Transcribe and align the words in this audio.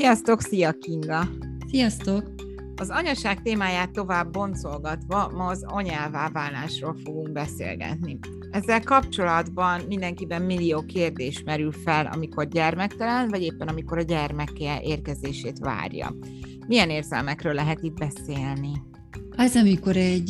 Sziasztok, 0.00 0.40
szia 0.40 0.72
Kinga! 0.72 1.28
Sziasztok! 1.70 2.34
Az 2.76 2.90
anyaság 2.90 3.42
témáját 3.42 3.90
tovább 3.90 4.32
boncolgatva 4.32 5.30
ma 5.34 5.46
az 5.46 5.62
anyává 5.66 6.28
válásról 6.28 6.96
fogunk 7.04 7.32
beszélgetni. 7.32 8.18
Ezzel 8.50 8.82
kapcsolatban 8.82 9.80
mindenkiben 9.88 10.42
millió 10.42 10.84
kérdés 10.84 11.42
merül 11.42 11.72
fel, 11.72 12.06
amikor 12.06 12.48
gyermektelen, 12.48 13.28
vagy 13.28 13.42
éppen 13.42 13.68
amikor 13.68 13.98
a 13.98 14.02
gyermeke 14.02 14.80
érkezését 14.82 15.58
várja. 15.58 16.16
Milyen 16.66 16.90
érzelmekről 16.90 17.54
lehet 17.54 17.82
itt 17.82 17.98
beszélni? 17.98 18.82
Az, 19.36 19.56
amikor 19.56 19.96
egy 19.96 20.28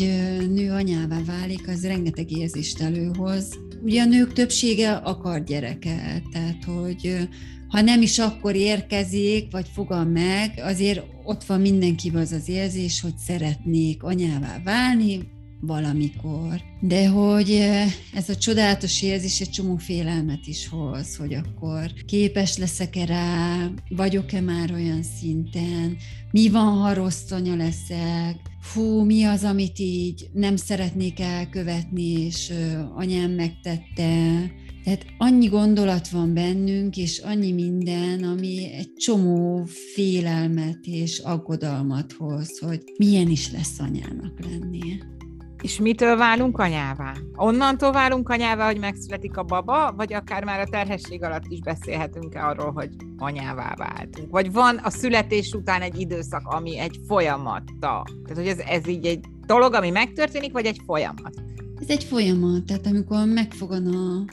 nő 0.48 0.73
anyává 0.73 1.18
válik, 1.27 1.68
az 1.68 1.87
rengeteg 1.87 2.30
érzést 2.30 2.80
előhoz. 2.80 3.59
Ugye 3.83 4.03
a 4.03 4.05
nők 4.05 4.33
többsége 4.33 4.93
akar 4.93 5.45
gyereket, 5.45 6.23
tehát 6.33 6.65
hogy 6.65 7.29
ha 7.69 7.80
nem 7.80 8.02
is 8.02 8.19
akkor 8.19 8.55
érkezik, 8.55 9.51
vagy 9.51 9.66
fogal 9.73 10.05
meg, 10.05 10.61
azért 10.62 11.02
ott 11.25 11.45
van 11.45 11.61
mindenkiben 11.61 12.23
az 12.23 12.33
az 12.33 12.48
érzés, 12.48 13.01
hogy 13.01 13.16
szeretnék 13.19 14.02
anyává 14.02 14.61
válni, 14.65 15.29
valamikor. 15.60 16.60
De 16.80 17.09
hogy 17.09 17.50
eh, 17.50 17.92
ez 18.14 18.28
a 18.28 18.37
csodálatos 18.37 19.02
érzés 19.02 19.41
egy 19.41 19.51
csomó 19.51 19.77
félelmet 19.77 20.46
is 20.46 20.68
hoz, 20.68 21.16
hogy 21.16 21.34
akkor 21.34 21.92
képes 22.06 22.56
leszek-e 22.56 23.05
rá, 23.05 23.68
vagyok-e 23.88 24.41
már 24.41 24.73
olyan 24.73 25.02
szinten, 25.02 25.96
mi 26.30 26.48
van, 26.48 26.78
ha 26.78 26.92
rossz 26.92 27.30
anya 27.30 27.56
leszek, 27.56 28.37
fú, 28.60 29.04
mi 29.04 29.24
az, 29.24 29.45
amit 29.45 29.78
így 29.78 30.28
nem 30.32 30.56
szeretnék 30.56 31.20
elkövetni, 31.20 32.10
és 32.10 32.52
anyám 32.95 33.30
megtette, 33.30 34.51
tehát 34.84 35.06
annyi 35.18 35.46
gondolat 35.46 36.09
van 36.09 36.34
bennünk, 36.34 36.96
és 36.96 37.18
annyi 37.18 37.52
minden, 37.52 38.23
ami 38.23 38.73
egy 38.73 38.92
csomó 38.92 39.65
félelmet 39.95 40.79
és 40.82 41.18
aggodalmat 41.18 42.13
hoz, 42.13 42.59
hogy 42.59 42.82
milyen 42.98 43.29
is 43.29 43.52
lesz 43.52 43.79
anyának 43.79 44.40
lennie. 44.40 45.18
És 45.63 45.79
mitől 45.79 46.16
válunk 46.16 46.59
anyává? 46.59 47.15
Onnantól 47.37 47.93
válunk 47.93 48.29
anyává, 48.29 48.66
hogy 48.66 48.79
megszületik 48.79 49.37
a 49.37 49.43
baba, 49.43 49.93
vagy 49.97 50.13
akár 50.13 50.45
már 50.45 50.61
a 50.61 50.69
terhesség 50.71 51.23
alatt 51.23 51.45
is 51.49 51.61
beszélhetünk 51.61 52.35
arról, 52.35 52.73
hogy 52.73 52.91
anyává 53.16 53.75
váltunk? 53.77 54.31
Vagy 54.31 54.53
van 54.53 54.77
a 54.77 54.91
születés 54.91 55.53
után 55.53 55.83
egy 55.83 56.01
időszak, 56.01 56.43
ami 56.45 56.79
egy 56.79 57.01
folyamatta? 57.07 58.05
Tehát, 58.25 58.35
hogy 58.35 58.47
ez, 58.47 58.59
ez 58.59 58.88
így 58.88 59.07
egy 59.07 59.25
dolog, 59.47 59.75
ami 59.75 59.91
megtörténik, 59.91 60.53
vagy 60.53 60.66
egy 60.66 60.81
folyamat? 60.87 61.43
Ez 61.81 61.88
egy 61.88 62.05
folyamat, 62.05 62.65
tehát 62.65 62.87
amikor 62.87 63.27
megfogan 63.27 63.87
a, 63.87 64.25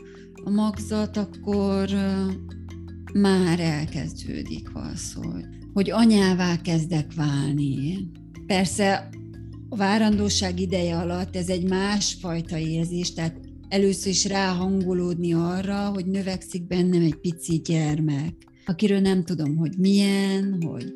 a 0.44 0.50
magzat, 0.50 1.18
akkor 1.18 1.88
már 3.14 3.60
elkezdődik 3.60 4.70
az, 4.74 5.14
hogy, 5.14 5.46
hogy 5.74 5.92
anyává 5.92 6.62
kezdek 6.62 7.14
válni. 7.16 8.10
Persze 8.46 9.10
a 9.70 9.76
várandóság 9.76 10.60
ideje 10.60 10.98
alatt 10.98 11.36
ez 11.36 11.50
egy 11.50 11.64
másfajta 11.64 12.58
érzés, 12.58 13.14
tehát 13.14 13.40
először 13.70 14.12
is 14.12 14.26
ráhangolódni 14.26 15.34
arra, 15.34 15.90
hogy 15.90 16.06
növekszik 16.06 16.68
bennem 16.68 17.02
egy 17.02 17.16
pici 17.16 17.62
gyermek, 17.66 18.34
akiről 18.66 19.00
nem 19.00 19.24
tudom, 19.24 19.56
hogy 19.56 19.78
milyen, 19.78 20.62
hogy 20.62 20.94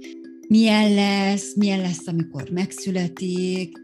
milyen 0.47 0.93
lesz, 0.93 1.55
milyen 1.55 1.81
lesz, 1.81 2.07
amikor 2.07 2.49
megszületik, 2.49 3.77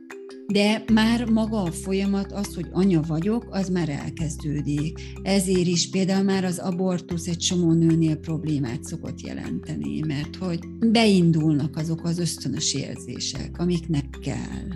de 0.47 0.83
már 0.93 1.29
maga 1.29 1.61
a 1.61 1.71
folyamat, 1.71 2.31
az, 2.31 2.55
hogy 2.55 2.67
anya 2.71 3.01
vagyok, 3.01 3.47
az 3.49 3.69
már 3.69 3.89
elkezdődik. 3.89 4.99
Ezért 5.21 5.67
is 5.67 5.89
például 5.89 6.23
már 6.23 6.43
az 6.43 6.57
abortusz 6.57 7.27
egy 7.27 7.37
csomó 7.37 7.73
nőnél 7.73 8.15
problémát 8.15 8.83
szokott 8.83 9.21
jelenteni, 9.21 9.99
mert 9.99 10.35
hogy 10.35 10.59
beindulnak 10.91 11.77
azok 11.77 12.03
az 12.03 12.19
ösztönös 12.19 12.73
érzések, 12.73 13.59
amiknek 13.59 14.05
kell. 14.21 14.67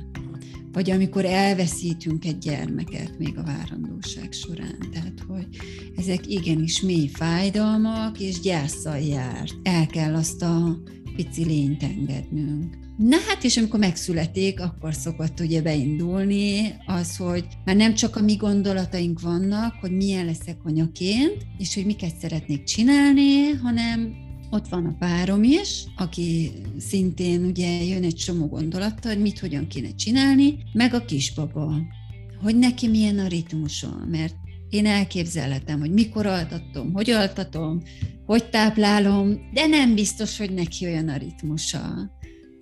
Vagy 0.72 0.92
amikor 0.92 1.26
elveszítünk 1.26 2.26
egy 2.26 2.38
gyermeket 2.38 3.18
még 3.18 3.38
a 3.38 3.44
várandóság 3.44 4.32
során. 4.32 4.78
Tehát, 4.92 5.20
hogy 5.28 5.48
ezek 5.96 6.28
igenis 6.28 6.82
mély 6.82 7.08
fájdalmak 7.08 8.20
és 8.20 8.40
gyászsal 8.40 8.98
járt. 8.98 9.54
El 9.64 9.88
kell 9.88 10.16
azt 10.16 10.42
a 10.42 10.82
pici 11.16 11.46
lényt 11.46 11.84
engednünk. 11.84 12.81
Na 12.98 13.18
hát, 13.28 13.44
és 13.44 13.58
amikor 13.58 13.80
megszületik, 13.80 14.62
akkor 14.62 14.94
szokott 14.94 15.40
ugye 15.40 15.62
beindulni 15.62 16.76
az, 16.86 17.18
hogy 17.18 17.46
már 17.66 17.76
nem 17.76 17.94
csak 17.94 18.16
a 18.16 18.22
mi 18.22 18.36
gondolataink 18.36 19.22
vannak, 19.22 19.74
hogy 19.82 19.92
milyen 19.92 20.26
leszek 20.26 20.58
anyaként, 20.64 21.38
és 21.58 21.74
hogy 21.74 21.86
miket 21.86 22.18
szeretnék 22.22 22.64
csinálni, 22.64 23.50
hanem 23.64 24.14
ott 24.50 24.68
van 24.68 24.86
a 24.86 24.96
párom 25.00 25.44
is, 25.44 25.84
aki 25.96 26.52
szintén 26.80 27.46
ugye 27.46 27.84
jön 27.84 28.04
egy 28.04 28.16
csomó 28.16 28.48
gondolattal, 28.48 29.14
hogy 29.14 29.22
mit 29.22 29.40
hogyan 29.40 29.68
kéne 29.68 29.96
csinálni, 29.96 30.58
meg 30.74 30.94
a 30.94 31.06
kisbaba, 31.06 31.76
hogy 32.42 32.58
neki 32.58 32.88
milyen 32.88 33.20
a 33.20 33.28
ritmusa, 33.28 34.06
mert 34.12 34.36
én 34.70 34.86
elképzelhetem, 34.86 35.80
hogy 35.80 35.92
mikor 35.92 36.26
altatom, 36.26 36.94
hogy 36.94 37.10
altatom, 37.10 37.82
hogy 38.26 38.50
táplálom, 38.50 39.50
de 39.54 39.68
nem 39.68 39.96
biztos, 39.96 40.38
hogy 40.38 40.54
neki 40.54 40.86
olyan 40.86 41.10
a 41.10 41.18
ritmusa. 41.18 42.12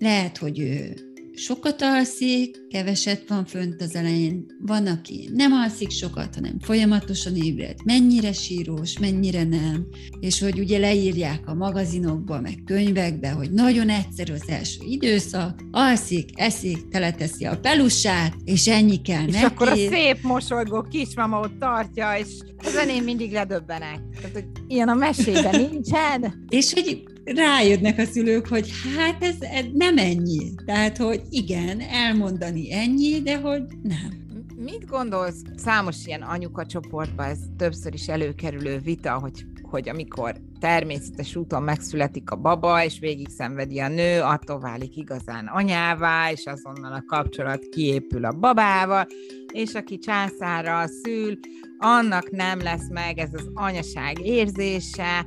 Lehet, 0.00 0.38
hogy 0.38 0.58
ő 0.58 0.94
sokat 1.34 1.82
alszik, 1.82 2.66
keveset 2.68 3.28
van 3.28 3.44
fönt 3.44 3.82
az 3.82 3.94
elején, 3.94 4.46
van, 4.66 4.86
aki 4.86 5.28
nem 5.32 5.52
alszik 5.52 5.90
sokat, 5.90 6.34
hanem 6.34 6.58
folyamatosan 6.60 7.36
ébred, 7.36 7.74
mennyire 7.84 8.32
sírós, 8.32 8.98
mennyire 8.98 9.44
nem, 9.44 9.86
és 10.20 10.40
hogy 10.40 10.58
ugye 10.58 10.78
leírják 10.78 11.48
a 11.48 11.54
magazinokba, 11.54 12.40
meg 12.40 12.62
könyvekbe, 12.64 13.30
hogy 13.30 13.50
nagyon 13.52 13.88
egyszerű 13.88 14.32
az 14.32 14.48
első 14.48 14.80
időszak, 14.88 15.60
alszik, 15.70 16.30
eszik, 16.34 16.88
teleteszi 16.88 17.44
a 17.44 17.58
pelusát, 17.58 18.34
és 18.44 18.68
ennyi 18.68 19.00
kell 19.02 19.26
és 19.26 19.32
neki. 19.32 19.44
akkor 19.44 19.68
a 19.68 19.74
szép 19.74 20.18
mosolygó 20.22 20.82
kismama 20.82 21.40
ott 21.40 21.58
tartja, 21.58 22.12
és 22.18 22.28
ezen 22.56 22.88
én 22.88 23.02
mindig 23.02 23.32
ledöbbenek. 23.32 24.00
Tehát, 24.14 24.32
hogy 24.32 24.46
ilyen 24.66 24.88
a 24.88 24.94
mesében 24.94 25.68
nincsen. 25.70 26.46
és 26.48 26.72
hogy 26.72 27.02
rájönnek 27.24 27.98
a 27.98 28.04
szülők, 28.04 28.48
hogy 28.48 28.70
hát 28.96 29.22
ez, 29.22 29.36
ez 29.40 29.64
nem 29.72 29.98
ennyi. 29.98 30.54
Tehát, 30.64 30.96
hogy 30.96 31.22
igen, 31.30 31.80
elmondani 31.80 32.72
ennyi, 32.72 33.20
de 33.22 33.38
hogy 33.38 33.62
nem. 33.82 34.18
Mit 34.56 34.86
gondolsz, 34.86 35.42
számos 35.56 36.06
ilyen 36.06 36.22
anyuka 36.22 36.66
csoportban 36.66 37.26
ez 37.26 37.38
többször 37.56 37.94
is 37.94 38.08
előkerülő 38.08 38.78
vita, 38.78 39.18
hogy, 39.18 39.44
hogy 39.62 39.88
amikor 39.88 40.34
természetes 40.58 41.36
úton 41.36 41.62
megszületik 41.62 42.30
a 42.30 42.36
baba, 42.36 42.84
és 42.84 42.98
végig 42.98 43.28
szenvedi 43.28 43.80
a 43.80 43.88
nő, 43.88 44.20
attól 44.20 44.60
válik 44.60 44.96
igazán 44.96 45.46
anyává, 45.46 46.30
és 46.30 46.46
azonnal 46.46 46.92
a 46.92 47.04
kapcsolat 47.06 47.68
kiépül 47.68 48.24
a 48.24 48.32
babával, 48.32 49.06
és 49.52 49.74
aki 49.74 49.98
császára 49.98 50.86
szül, 50.86 51.38
annak 51.78 52.30
nem 52.30 52.60
lesz 52.60 52.88
meg 52.90 53.18
ez 53.18 53.30
az 53.32 53.50
anyaság 53.54 54.18
érzése, 54.18 55.26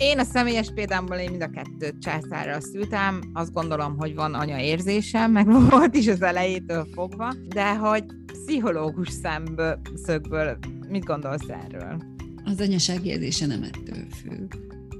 én 0.00 0.18
a 0.18 0.24
személyes 0.24 0.70
példámból 0.74 1.16
én 1.16 1.30
mind 1.30 1.42
a 1.42 1.50
kettőt 1.50 2.00
császárra 2.00 2.60
szültem, 2.60 3.20
azt 3.32 3.52
gondolom, 3.52 3.96
hogy 3.98 4.14
van 4.14 4.34
anya 4.34 4.58
érzésem, 4.58 5.32
meg 5.32 5.46
volt 5.70 5.94
is 5.94 6.08
az 6.08 6.22
elejétől 6.22 6.86
fogva, 6.94 7.34
de 7.48 7.74
hogy 7.74 8.04
pszichológus 8.26 9.08
szemből, 9.22 9.80
szögből 10.04 10.58
mit 10.88 11.04
gondolsz 11.04 11.48
erről? 11.48 12.02
Az 12.44 12.60
anyaság 12.60 13.06
érzése 13.06 13.46
nem 13.46 13.62
ettől 13.62 14.04
függ. 14.22 14.52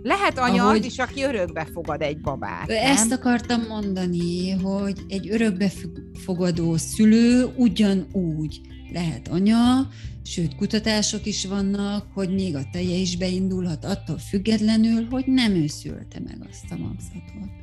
Lehet 0.02 0.38
anya 0.38 0.62
Ahogy... 0.62 0.78
az 0.78 0.84
is, 0.84 0.98
aki 0.98 1.22
örökbe 1.22 1.66
fogad 1.72 2.02
egy 2.02 2.20
babát. 2.20 2.70
Ezt 2.70 3.08
nem? 3.08 3.18
akartam 3.18 3.62
mondani, 3.68 4.50
hogy 4.50 4.98
egy 5.08 5.30
örökbefogadó 5.30 6.76
szülő 6.76 7.46
ugyanúgy 7.56 8.60
lehet 8.92 9.28
anya, 9.28 9.88
sőt 10.22 10.54
kutatások 10.54 11.26
is 11.26 11.46
vannak, 11.46 12.06
hogy 12.14 12.34
még 12.34 12.54
a 12.54 12.62
teje 12.72 12.96
is 12.96 13.16
beindulhat 13.16 13.84
attól 13.84 14.18
függetlenül, 14.18 15.06
hogy 15.10 15.24
nem 15.26 15.54
ő 15.54 15.66
szülte 15.66 16.20
meg 16.20 16.46
azt 16.50 16.70
a 16.70 16.76
magzatot 16.76 17.58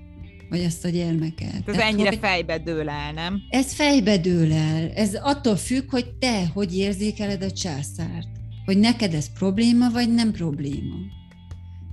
vagy 0.49 0.63
azt 0.63 0.85
a 0.85 0.89
gyermeket. 0.89 1.53
Ez 1.55 1.75
Tehát, 1.75 1.91
ennyire 1.91 2.09
hogy 2.09 2.17
fejbe 2.17 2.57
dől 2.57 2.89
el, 2.89 3.11
nem? 3.13 3.41
Ez 3.49 3.73
fejbe 3.73 4.17
dől 4.17 4.53
el. 4.53 4.91
Ez 4.95 5.13
attól 5.13 5.55
függ, 5.55 5.89
hogy 5.89 6.13
te 6.13 6.47
hogy 6.47 6.77
érzékeled 6.77 7.43
a 7.43 7.51
császárt. 7.51 8.27
Hogy 8.65 8.77
neked 8.77 9.13
ez 9.13 9.33
probléma, 9.33 9.89
vagy 9.89 10.13
nem 10.13 10.31
probléma. 10.31 10.95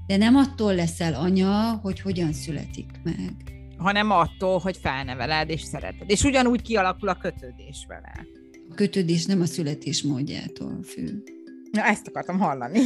De 0.06 0.16
nem 0.16 0.36
attól 0.36 0.74
leszel 0.74 1.14
anya, 1.14 1.78
hogy 1.82 2.00
hogyan 2.00 2.32
születik 2.32 2.90
meg. 3.02 3.34
Hanem 3.76 4.10
attól, 4.10 4.58
hogy 4.58 4.76
felneveled 4.76 5.50
és 5.50 5.60
szereted. 5.60 6.10
És 6.10 6.22
ugyanúgy 6.22 6.62
kialakul 6.62 7.08
a 7.08 7.14
kötődés 7.14 7.84
vele 7.88 8.26
kötődés 8.74 9.24
nem 9.24 9.40
a 9.40 9.46
születés 9.46 10.02
módjától 10.02 10.78
függ. 10.82 11.32
Na, 11.74 11.82
ezt 11.82 12.08
akartam 12.08 12.38
hallani. 12.38 12.80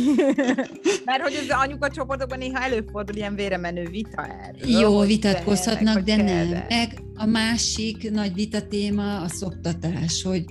Mert 1.05 1.23
hogy 1.23 1.35
az 1.35 1.57
anyuka 1.65 1.91
csoportokban 1.91 2.39
néha 2.39 2.63
előfordul 2.63 3.17
ilyen 3.17 3.35
véremenő 3.35 3.89
vita 3.89 4.27
erről. 4.27 4.81
Jó, 4.81 5.01
vitatkozhatnak, 5.01 6.01
de, 6.01 6.17
de 6.17 6.23
nem. 6.23 6.49
Meg 6.69 7.03
a 7.15 7.27
másik 7.27 8.11
nagy 8.11 8.35
vita 8.35 8.67
téma 8.67 9.21
a 9.21 9.29
szoktatás, 9.29 10.23
hogy 10.23 10.45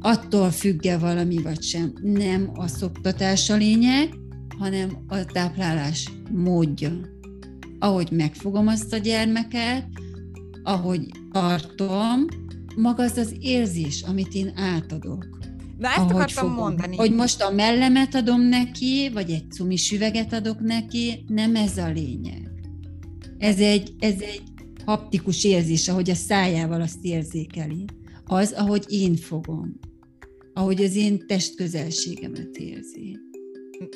attól 0.00 0.50
függ-e 0.50 0.98
valami 0.98 1.42
vagy 1.42 1.62
sem. 1.62 1.92
Nem 2.02 2.50
a 2.54 2.66
szoktatás 2.66 3.50
a 3.50 3.56
lényeg, 3.56 4.08
hanem 4.58 5.04
a 5.08 5.24
táplálás 5.24 6.08
módja. 6.30 6.90
ahogy 7.78 8.08
megfogom 8.10 8.66
azt 8.66 8.92
a 8.92 8.96
gyermeket, 8.96 9.86
ahogy 10.62 11.06
tartom, 11.32 12.26
maga 12.76 13.02
az 13.02 13.16
az 13.16 13.34
érzés, 13.40 14.02
amit 14.02 14.34
én 14.34 14.52
átadok. 14.56 15.28
Na 15.78 15.88
ezt 15.88 15.98
ahogy 15.98 16.14
akartam 16.14 16.48
fogom. 16.48 16.64
mondani. 16.64 16.96
Hogy 16.96 17.12
most 17.12 17.42
a 17.42 17.50
mellemet 17.50 18.14
adom 18.14 18.40
neki, 18.40 19.10
vagy 19.12 19.30
egy 19.30 19.50
cumis 19.50 19.92
üveget 19.92 20.32
adok 20.32 20.60
neki, 20.60 21.24
nem 21.26 21.56
ez 21.56 21.76
a 21.76 21.90
lényeg. 21.90 22.50
Ez 23.38 23.58
egy, 23.58 23.94
ez 23.98 24.20
egy 24.20 24.42
haptikus 24.84 25.44
érzés, 25.44 25.88
ahogy 25.88 26.10
a 26.10 26.14
szájával 26.14 26.80
azt 26.80 27.04
érzékeli. 27.04 27.84
Az, 28.24 28.52
ahogy 28.52 28.84
én 28.88 29.16
fogom. 29.16 29.78
Ahogy 30.52 30.82
az 30.82 30.96
én 30.96 31.26
testközelségemet 31.26 32.56
érzi. 32.56 33.18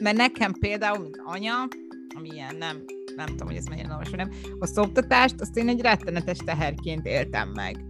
Mert 0.01 0.17
nekem 0.17 0.53
például, 0.53 0.99
mint 0.99 1.21
anya, 1.25 1.69
ami 2.17 2.29
ilyen 2.33 2.57
nem, 2.57 2.85
nem 3.17 3.27
tudom, 3.27 3.47
hogy 3.47 3.57
ez 3.57 3.65
mennyire 3.65 3.89
normális, 3.89 4.13
nem, 4.13 4.31
a 4.59 4.67
szoptatást, 4.67 5.41
azt 5.41 5.57
én 5.57 5.69
egy 5.69 5.81
rettenetes 5.81 6.39
teherként 6.45 7.07
éltem 7.07 7.49
meg. 7.49 7.88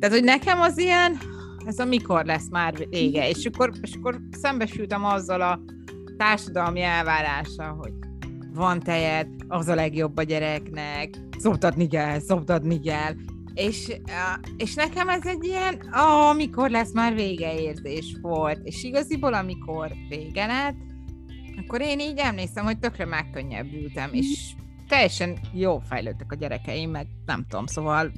Tehát, 0.00 0.14
hogy 0.14 0.24
nekem 0.24 0.60
az 0.60 0.78
ilyen, 0.78 1.18
ez 1.66 1.78
a 1.78 1.84
mikor 1.84 2.24
lesz 2.24 2.48
már 2.50 2.88
vége, 2.88 3.28
és 3.28 3.46
akkor, 3.46 3.72
és 3.80 3.94
akkor 3.94 4.20
szembesültem 4.30 5.04
azzal 5.04 5.40
a 5.40 5.60
társadalmi 6.16 6.80
elvárással, 6.82 7.76
hogy 7.78 7.92
van 8.54 8.80
tejed, 8.80 9.26
az 9.48 9.68
a 9.68 9.74
legjobb 9.74 10.16
a 10.16 10.22
gyereknek, 10.22 11.08
szoptatni 11.38 11.86
kell, 11.86 12.18
szoptatni 12.18 12.80
kell, 12.80 13.14
és, 13.54 13.92
és 14.56 14.74
nekem 14.74 15.08
ez 15.08 15.26
egy 15.26 15.44
ilyen, 15.44 15.74
oh, 15.92 16.28
amikor 16.28 16.70
lesz 16.70 16.92
már 16.92 17.14
vége? 17.14 17.58
érzés 17.58 18.16
volt, 18.20 18.60
és 18.62 18.84
igaziból 18.84 19.34
amikor 19.34 19.92
vége 20.08 20.46
lett, 20.46 20.76
akkor 21.64 21.80
én 21.80 22.00
így 22.00 22.18
emlékszem, 22.18 22.64
hogy 22.64 22.78
tökre 22.78 23.04
megkönnyebbültem, 23.04 24.10
és 24.12 24.52
teljesen 24.88 25.38
jó 25.52 25.78
fejlődtek 25.78 26.32
a 26.32 26.34
gyerekeim, 26.36 26.90
meg 26.90 27.06
nem 27.26 27.44
tudom, 27.48 27.66
szóval 27.66 28.12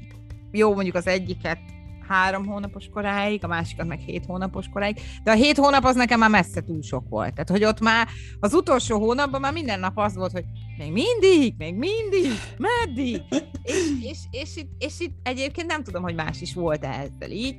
jó 0.53 0.75
mondjuk 0.75 0.95
az 0.95 1.07
egyiket 1.07 1.59
három 2.09 2.47
hónapos 2.47 2.89
koráig, 2.93 3.45
a 3.45 3.47
másikat 3.47 3.87
meg 3.87 3.99
hét 3.99 4.25
hónapos 4.27 4.69
koráig, 4.69 5.01
de 5.23 5.31
a 5.31 5.35
hét 5.35 5.57
hónap 5.57 5.85
az 5.85 5.95
nekem 5.95 6.19
már 6.19 6.31
messze 6.31 6.61
túl 6.61 6.83
sok 6.83 7.09
volt. 7.09 7.33
Tehát, 7.33 7.51
hogy 7.51 7.65
ott 7.65 7.81
már 7.81 8.09
az 8.41 8.55
utolsó 8.55 8.99
hónapban 8.99 9.41
már 9.41 9.53
minden 9.53 9.81
nap 9.81 9.99
az 9.99 10.15
volt, 10.15 10.33
hogy 10.33 10.45
még 10.79 10.93
mindig, 10.93 11.55
még 11.59 11.75
mindig, 11.75 12.33
meddig? 12.59 13.23
És, 13.63 13.79
és, 14.01 14.19
és, 14.31 14.57
itt, 14.57 14.71
és 14.79 15.01
itt 15.01 15.17
egyébként 15.23 15.67
nem 15.67 15.83
tudom, 15.83 16.03
hogy 16.03 16.15
más 16.15 16.41
is 16.41 16.55
volt 16.55 16.85
ezzel 16.85 17.31
így, 17.31 17.57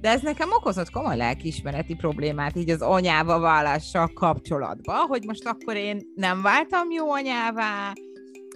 de 0.00 0.10
ez 0.10 0.22
nekem 0.22 0.48
okozott 0.52 0.90
komoly 0.90 1.16
lelkiismereti 1.16 1.94
problémát 1.94 2.56
így 2.56 2.70
az 2.70 2.80
anyába 2.80 3.38
válással 3.38 4.10
kapcsolatban, 4.14 5.06
hogy 5.06 5.24
most 5.26 5.46
akkor 5.46 5.76
én 5.76 6.00
nem 6.14 6.42
váltam 6.42 6.90
jó 6.90 7.12
anyává, 7.12 7.92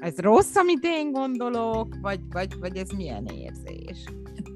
ez 0.01 0.19
rossz, 0.19 0.57
amit 0.57 0.85
én 0.85 1.13
gondolok, 1.13 1.95
vagy, 2.01 2.21
vagy, 2.31 2.59
vagy 2.59 2.77
ez 2.77 2.91
milyen 2.91 3.27
érzés? 3.27 4.05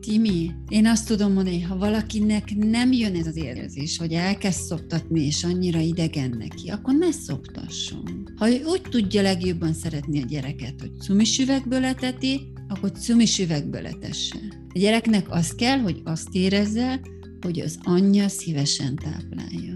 Timi, 0.05 0.51
én 0.69 0.87
azt 0.87 1.07
tudom 1.07 1.33
mondani, 1.33 1.61
ha 1.61 1.77
valakinek 1.77 2.57
nem 2.57 2.93
jön 2.93 3.15
ez 3.15 3.27
az 3.27 3.37
érzés, 3.37 3.99
hogy 3.99 4.13
elkezd 4.13 4.61
szoptatni, 4.61 5.21
és 5.21 5.45
annyira 5.45 5.79
idegen 5.79 6.37
neki, 6.39 6.69
akkor 6.69 6.95
ne 6.95 7.11
szoptasson. 7.11 8.29
Ha 8.37 8.51
ő 8.51 8.65
úgy 8.65 8.81
tudja 8.81 9.23
legjobban 9.23 9.73
szeretni 9.73 10.23
a 10.23 10.27
gyereket, 10.27 10.81
hogy 10.81 10.91
cumis 11.01 11.39
üvegből 11.39 11.85
eteti, 11.85 12.41
akkor 12.69 12.91
cumis 12.93 13.39
üvegből 13.39 13.87
etesse. 13.87 14.37
A 14.75 14.79
gyereknek 14.79 15.31
az 15.31 15.55
kell, 15.55 15.79
hogy 15.79 16.01
azt 16.05 16.29
érezze, 16.33 17.01
hogy 17.41 17.61
az 17.61 17.79
anyja 17.83 18.29
szívesen 18.29 18.97
táplálja. 18.97 19.73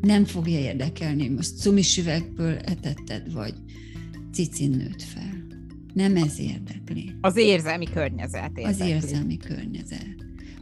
Nem 0.00 0.24
fogja 0.24 0.58
érdekelni, 0.58 1.26
hogy 1.26 1.34
most 1.34 1.58
cumis 1.58 1.98
üvegből 1.98 2.56
etetted, 2.56 3.32
vagy 3.32 3.54
cicin 4.32 4.70
nőtt 4.70 5.02
fel. 5.02 5.33
Nem 5.94 6.16
ez 6.16 6.40
érdekli. 6.40 7.12
Az 7.20 7.36
érzelmi 7.36 7.84
környezet 7.84 8.58
érdekli. 8.58 8.64
Az 8.64 8.80
érzelmi 8.88 9.36
környezet. 9.36 10.16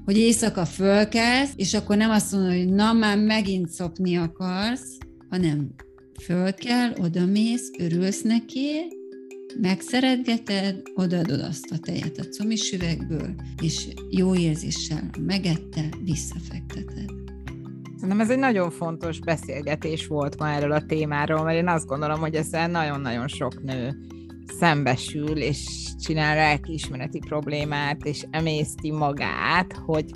Hogy 0.04 0.16
éjszaka 0.16 0.64
fölkelsz, 0.64 1.52
és 1.56 1.74
akkor 1.74 1.96
nem 1.96 2.10
azt 2.10 2.32
mondod, 2.32 2.52
hogy 2.52 2.68
na 2.68 2.92
már 2.92 3.18
megint 3.18 3.68
szopni 3.68 4.16
akarsz, 4.16 4.98
hanem 5.30 5.74
föl 6.22 6.54
kell, 6.54 6.92
odamész, 7.00 7.70
örülsz 7.78 8.22
neki, 8.22 8.70
megszeretgeted, 9.60 10.82
odaadod 10.94 11.40
azt 11.40 11.70
a 11.70 11.78
tejet 11.78 12.18
a 12.18 12.22
cumis 12.22 12.72
üvegből, 12.72 13.34
és 13.62 13.88
jó 14.10 14.34
érzéssel 14.34 15.10
megette, 15.20 15.88
visszafekteted. 16.04 17.10
Szerintem 17.94 18.20
ez 18.20 18.30
egy 18.30 18.38
nagyon 18.38 18.70
fontos 18.70 19.18
beszélgetés 19.18 20.06
volt 20.06 20.38
ma 20.38 20.48
erről 20.48 20.72
a 20.72 20.86
témáról, 20.86 21.44
mert 21.44 21.58
én 21.58 21.68
azt 21.68 21.86
gondolom, 21.86 22.20
hogy 22.20 22.34
ezzel 22.34 22.68
nagyon-nagyon 22.68 23.28
sok 23.28 23.62
nő 23.62 24.06
szembesül, 24.62 25.36
és 25.36 25.58
csinál 26.00 26.36
lelkiismereti 26.36 27.18
problémát, 27.18 28.04
és 28.04 28.26
emészti 28.30 28.90
magát, 28.90 29.72
hogy, 29.72 30.10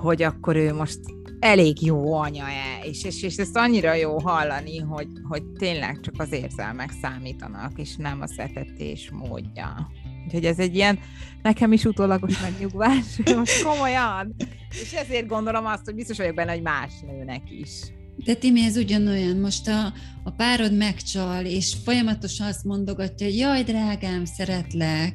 hogy 0.00 0.22
akkor 0.22 0.56
ő 0.56 0.74
most 0.74 0.98
elég 1.38 1.82
jó 1.82 2.14
anya-e, 2.14 2.84
és, 2.84 3.04
és, 3.04 3.22
és 3.22 3.36
ezt 3.36 3.56
annyira 3.56 3.94
jó 3.94 4.18
hallani, 4.18 4.78
hogy, 4.78 5.08
hogy 5.28 5.42
tényleg 5.44 6.00
csak 6.00 6.14
az 6.18 6.32
érzelmek 6.32 6.90
számítanak, 7.02 7.78
és 7.78 7.96
nem 7.96 8.20
a 8.20 8.26
szetetés 8.26 9.10
módja. 9.10 9.90
Úgyhogy 10.24 10.44
ez 10.44 10.58
egy 10.58 10.74
ilyen 10.74 10.98
nekem 11.42 11.72
is 11.72 11.84
utólagos 11.84 12.40
megnyugvás, 12.40 13.20
most 13.36 13.62
komolyan. 13.62 14.34
És 14.82 14.92
ezért 14.92 15.26
gondolom 15.26 15.66
azt, 15.66 15.84
hogy 15.84 15.94
biztos 15.94 16.16
vagyok 16.16 16.34
benne, 16.34 16.52
hogy 16.52 16.62
más 16.62 16.92
nőnek 17.06 17.50
is. 17.50 17.70
De 18.16 18.34
Timi, 18.34 18.60
ez 18.60 18.76
ugyanolyan, 18.76 19.36
most 19.36 19.68
a, 19.68 19.92
a 20.24 20.30
párod 20.30 20.76
megcsal, 20.76 21.44
és 21.44 21.76
folyamatosan 21.84 22.46
azt 22.46 22.64
mondogatja, 22.64 23.26
hogy 23.26 23.36
jaj, 23.36 23.62
drágám, 23.62 24.24
szeretlek. 24.24 25.14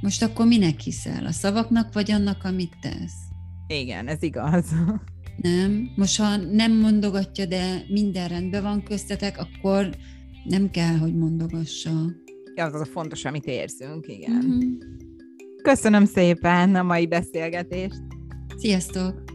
Most 0.00 0.22
akkor 0.22 0.46
minek 0.46 0.80
hiszel? 0.80 1.26
A 1.26 1.32
szavaknak, 1.32 1.92
vagy 1.92 2.10
annak, 2.10 2.44
amit 2.44 2.76
tesz? 2.80 3.14
Igen, 3.66 4.08
ez 4.08 4.22
igaz. 4.22 4.64
Nem? 5.36 5.90
Most 5.96 6.20
ha 6.20 6.36
nem 6.36 6.72
mondogatja, 6.72 7.46
de 7.46 7.84
minden 7.88 8.28
rendben 8.28 8.62
van 8.62 8.82
köztetek, 8.82 9.38
akkor 9.38 9.90
nem 10.44 10.70
kell, 10.70 10.96
hogy 10.96 11.16
mondogassa. 11.16 11.90
Ja, 12.54 12.64
az 12.64 12.74
az 12.74 12.80
a 12.80 12.84
fontos, 12.84 13.24
amit 13.24 13.46
érzünk, 13.46 14.06
igen. 14.08 14.36
Uh-huh. 14.36 14.62
Köszönöm 15.62 16.04
szépen 16.04 16.74
a 16.74 16.82
mai 16.82 17.06
beszélgetést. 17.06 18.02
Sziasztok! 18.56 19.29